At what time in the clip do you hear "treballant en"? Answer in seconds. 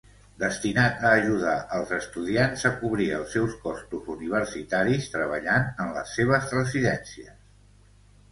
5.17-5.91